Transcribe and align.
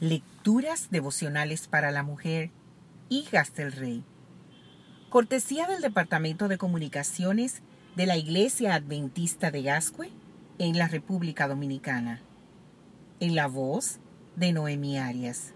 Lecturas 0.00 0.92
devocionales 0.92 1.66
para 1.66 1.90
la 1.90 2.04
mujer, 2.04 2.50
hijas 3.08 3.52
del 3.56 3.72
rey. 3.72 4.04
Cortesía 5.08 5.66
del 5.66 5.80
Departamento 5.80 6.46
de 6.46 6.56
Comunicaciones 6.56 7.62
de 7.96 8.06
la 8.06 8.16
Iglesia 8.16 8.74
Adventista 8.74 9.50
de 9.50 9.62
Gascue 9.62 10.12
en 10.60 10.78
la 10.78 10.86
República 10.86 11.48
Dominicana. 11.48 12.20
En 13.18 13.34
la 13.34 13.48
voz 13.48 13.98
de 14.36 14.52
Noemi 14.52 14.98
Arias. 14.98 15.52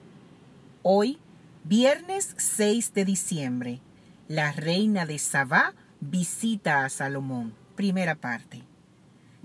Hoy, 0.83 1.21
viernes 1.63 2.35
6 2.37 2.95
de 2.95 3.05
diciembre, 3.05 3.81
la 4.27 4.51
reina 4.51 5.07
de 5.07 5.21
Sabá 5.21 5.73
visita 6.01 6.85
a 6.85 6.89
Salomón. 6.89 7.55
Primera 7.77 8.17
parte. 8.17 8.65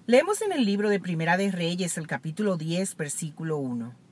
Leemos 0.07 0.41
en 0.41 0.53
el 0.53 0.65
libro 0.65 0.89
de 0.89 0.99
Primera 0.99 1.37
de 1.37 1.51
Reyes 1.51 1.99
el 1.99 2.07
capítulo 2.07 2.57
10, 2.57 2.97
versículo 2.97 3.57
1 3.57 4.06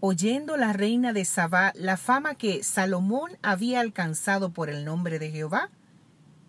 oyendo 0.00 0.56
la 0.56 0.72
reina 0.72 1.12
de 1.12 1.24
Sabá 1.24 1.72
la 1.74 1.96
fama 1.96 2.34
que 2.34 2.62
Salomón 2.62 3.32
había 3.42 3.80
alcanzado 3.80 4.50
por 4.50 4.70
el 4.70 4.84
nombre 4.84 5.18
de 5.18 5.30
Jehová, 5.30 5.70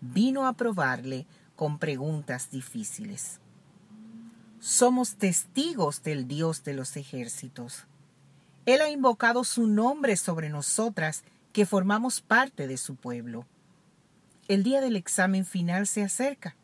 vino 0.00 0.46
a 0.46 0.52
probarle 0.52 1.26
con 1.56 1.78
preguntas 1.78 2.50
difíciles. 2.50 3.40
Somos 4.60 5.16
testigos 5.16 6.02
del 6.02 6.28
Dios 6.28 6.64
de 6.64 6.74
los 6.74 6.96
ejércitos. 6.96 7.86
Él 8.66 8.82
ha 8.82 8.90
invocado 8.90 9.42
su 9.42 9.66
nombre 9.66 10.16
sobre 10.16 10.48
nosotras 10.48 11.24
que 11.52 11.66
formamos 11.66 12.20
parte 12.20 12.66
de 12.66 12.76
su 12.76 12.94
pueblo. 12.94 13.46
El 14.48 14.62
día 14.62 14.80
del 14.80 14.96
examen 14.96 15.44
final 15.44 15.86
se 15.86 16.02
acerca. 16.02 16.56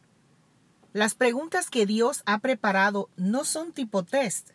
Las 0.93 1.15
preguntas 1.15 1.68
que 1.68 1.84
Dios 1.84 2.23
ha 2.27 2.38
preparado 2.38 3.09
no 3.16 3.45
son 3.45 3.73
tipo 3.73 4.02
test, 4.02 4.51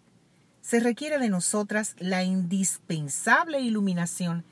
se 0.61 0.79
requiere 0.79 1.17
de 1.17 1.29
nosotras 1.29 1.95
la 1.99 2.23
indispensable 2.23 3.59
iluminación 3.61 4.43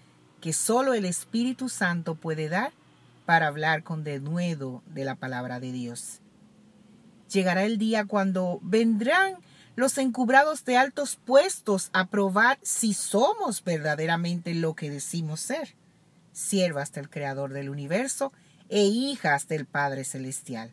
que 0.41 0.53
solo 0.53 0.93
el 0.93 1.05
Espíritu 1.05 1.69
Santo 1.69 2.15
puede 2.15 2.49
dar 2.49 2.71
para 3.25 3.47
hablar 3.47 3.83
con 3.83 4.03
denuedo 4.03 4.81
de 4.87 5.05
la 5.05 5.15
palabra 5.15 5.59
de 5.59 5.71
Dios. 5.71 6.21
Llegará 7.31 7.63
el 7.63 7.77
día 7.77 8.05
cuando 8.05 8.59
vendrán 8.63 9.35
los 9.75 9.97
encubrados 9.97 10.65
de 10.65 10.77
altos 10.77 11.15
puestos 11.15 11.89
a 11.93 12.07
probar 12.07 12.57
si 12.63 12.93
somos 12.93 13.63
verdaderamente 13.63 14.55
lo 14.55 14.73
que 14.75 14.89
decimos 14.89 15.39
ser, 15.39 15.75
siervas 16.33 16.91
del 16.91 17.09
Creador 17.09 17.53
del 17.53 17.69
universo 17.69 18.33
e 18.67 18.83
hijas 18.83 19.47
del 19.47 19.65
Padre 19.65 20.03
Celestial. 20.03 20.71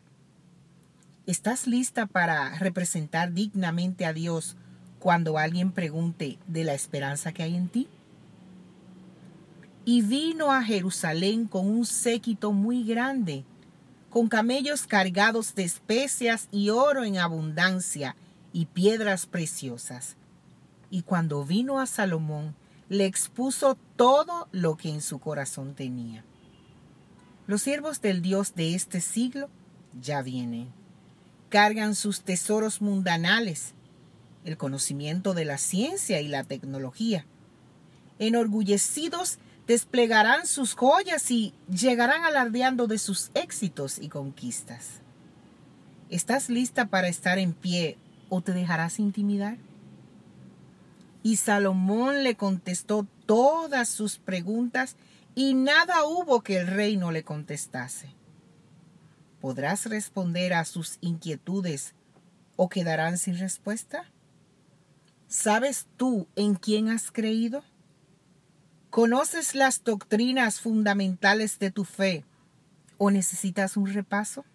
¿Estás 1.25 1.67
lista 1.67 2.05
para 2.05 2.57
representar 2.57 3.33
dignamente 3.33 4.05
a 4.05 4.13
Dios 4.13 4.57
cuando 4.99 5.37
alguien 5.37 5.71
pregunte 5.71 6.37
de 6.47 6.63
la 6.63 6.73
esperanza 6.73 7.31
que 7.31 7.43
hay 7.43 7.55
en 7.55 7.69
ti? 7.69 7.87
Y 9.85 10.01
vino 10.01 10.51
a 10.51 10.63
Jerusalén 10.63 11.45
con 11.47 11.67
un 11.67 11.85
séquito 11.85 12.51
muy 12.51 12.83
grande, 12.83 13.45
con 14.09 14.27
camellos 14.27 14.85
cargados 14.85 15.55
de 15.55 15.63
especias 15.63 16.47
y 16.51 16.69
oro 16.69 17.03
en 17.03 17.17
abundancia 17.17 18.15
y 18.51 18.65
piedras 18.65 19.25
preciosas. 19.25 20.15
Y 20.89 21.03
cuando 21.03 21.45
vino 21.45 21.79
a 21.79 21.85
Salomón, 21.85 22.55
le 22.89 23.05
expuso 23.05 23.77
todo 23.95 24.47
lo 24.51 24.77
que 24.77 24.89
en 24.89 25.01
su 25.01 25.19
corazón 25.19 25.75
tenía. 25.75 26.23
Los 27.45 27.61
siervos 27.61 28.01
del 28.01 28.21
Dios 28.21 28.55
de 28.55 28.75
este 28.75 28.99
siglo 28.99 29.49
ya 30.01 30.21
vienen. 30.21 30.69
Cargan 31.49 31.95
sus 31.95 32.21
tesoros 32.21 32.81
mundanales 32.81 33.73
el 34.47 34.57
conocimiento 34.57 35.33
de 35.33 35.43
la 35.43 35.57
ciencia 35.57 36.21
y 36.21 36.29
la 36.29 36.45
tecnología. 36.45 37.25
Enorgullecidos 38.17 39.39
desplegarán 39.67 40.47
sus 40.47 40.73
joyas 40.73 41.29
y 41.29 41.53
llegarán 41.69 42.23
alardeando 42.23 42.87
de 42.87 42.97
sus 42.97 43.29
éxitos 43.33 43.99
y 43.99 44.07
conquistas. 44.07 45.01
¿Estás 46.09 46.49
lista 46.49 46.85
para 46.85 47.09
estar 47.09 47.37
en 47.37 47.51
pie 47.51 47.97
o 48.29 48.39
te 48.39 48.53
dejarás 48.53 48.99
intimidar? 48.99 49.57
Y 51.23 51.35
Salomón 51.35 52.23
le 52.23 52.35
contestó 52.35 53.05
todas 53.25 53.89
sus 53.89 54.17
preguntas 54.17 54.95
y 55.35 55.55
nada 55.55 56.05
hubo 56.05 56.41
que 56.41 56.57
el 56.57 56.67
rey 56.67 56.95
no 56.95 57.11
le 57.11 57.23
contestase. 57.23 58.15
¿Podrás 59.41 59.87
responder 59.87 60.53
a 60.53 60.63
sus 60.63 60.99
inquietudes 61.01 61.95
o 62.55 62.69
quedarán 62.69 63.17
sin 63.17 63.37
respuesta? 63.37 64.05
¿Sabes 65.27 65.87
tú 65.97 66.27
en 66.37 66.55
quién 66.55 66.87
has 66.89 67.11
creído? 67.11 67.63
¿Conoces 68.89 69.55
las 69.55 69.83
doctrinas 69.83 70.61
fundamentales 70.61 71.59
de 71.59 71.69
tu 71.69 71.83
fe 71.83 72.23
o 72.97 73.11
necesitas 73.11 73.75
un 73.75 73.87
repaso? 73.87 74.45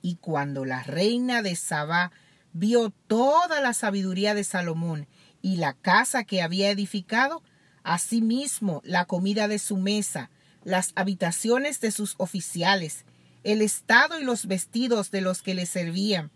Y 0.00 0.14
cuando 0.14 0.64
la 0.64 0.84
reina 0.84 1.42
de 1.42 1.56
Sabá 1.56 2.12
vio 2.52 2.90
toda 3.08 3.60
la 3.60 3.72
sabiduría 3.72 4.34
de 4.34 4.44
Salomón 4.44 5.08
y 5.42 5.56
la 5.56 5.72
casa 5.72 6.22
que 6.22 6.40
había 6.40 6.70
edificado, 6.70 7.42
asimismo 7.82 8.80
la 8.84 9.06
comida 9.06 9.48
de 9.48 9.58
su 9.58 9.76
mesa, 9.76 10.30
las 10.62 10.92
habitaciones 10.94 11.80
de 11.80 11.90
sus 11.90 12.14
oficiales, 12.18 13.04
el 13.42 13.60
estado 13.60 14.20
y 14.20 14.24
los 14.24 14.46
vestidos 14.46 15.10
de 15.10 15.20
los 15.20 15.42
que 15.42 15.54
le 15.54 15.66
servían, 15.66 16.30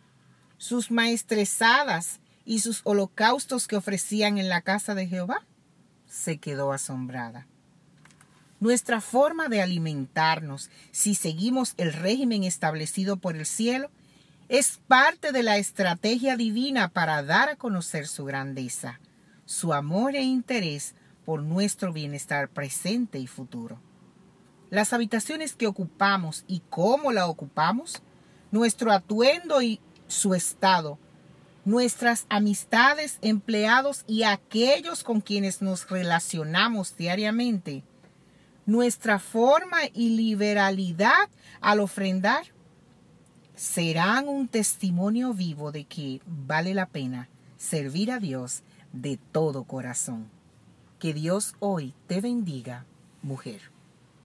sus 0.59 0.91
maestresadas 0.91 2.20
y 2.44 2.60
sus 2.60 2.80
holocaustos 2.84 3.69
que 3.69 3.76
ofrecían 3.76 4.38
en 4.38 4.48
la 4.48 4.62
casa 4.62 4.94
de 4.94 5.06
Jehová, 5.06 5.44
se 6.06 6.38
quedó 6.38 6.72
asombrada. 6.72 7.47
Nuestra 8.60 9.00
forma 9.00 9.48
de 9.48 9.60
alimentarnos, 9.60 10.70
si 10.92 11.14
seguimos 11.14 11.75
el 11.78 11.92
régimen 11.92 12.44
establecido 12.44 13.16
por 13.16 13.36
el 13.36 13.47
cielo, 13.47 13.91
es 14.48 14.80
parte 14.86 15.32
de 15.32 15.42
la 15.42 15.56
estrategia 15.56 16.36
divina 16.36 16.88
para 16.88 17.22
dar 17.22 17.48
a 17.48 17.56
conocer 17.56 18.06
su 18.06 18.25
grandeza, 18.25 19.00
su 19.47 19.72
amor 19.72 20.14
e 20.14 20.22
interés 20.22 20.94
por 21.24 21.42
nuestro 21.42 21.92
bienestar 21.92 22.48
presente 22.48 23.19
y 23.19 23.26
futuro. 23.26 23.80
Las 24.70 24.92
habitaciones 24.92 25.54
que 25.54 25.66
ocupamos 25.66 26.44
y 26.47 26.62
cómo 26.70 27.12
la 27.12 27.26
ocupamos, 27.26 28.03
nuestro 28.50 28.92
atuendo 28.92 29.62
y 29.62 29.80
su 30.06 30.34
estado 30.34 30.98
nuestras 31.64 32.26
amistades, 32.28 33.18
empleados 33.22 34.04
y 34.06 34.24
aquellos 34.24 35.04
con 35.04 35.20
quienes 35.20 35.62
nos 35.62 35.88
relacionamos 35.88 36.96
diariamente, 36.96 37.84
nuestra 38.66 39.18
forma 39.18 39.78
y 39.92 40.10
liberalidad 40.10 41.28
al 41.60 41.80
ofrendar 41.80 42.44
serán 43.54 44.28
un 44.28 44.48
testimonio 44.48 45.34
vivo 45.34 45.72
de 45.72 45.84
que 45.84 46.20
vale 46.26 46.74
la 46.74 46.86
pena 46.86 47.28
servir 47.56 48.10
a 48.10 48.18
Dios 48.18 48.62
de 48.92 49.18
todo 49.30 49.64
corazón. 49.64 50.28
Que 50.98 51.12
Dios 51.12 51.54
hoy 51.58 51.94
te 52.06 52.20
bendiga, 52.20 52.84
mujer. 53.22 53.72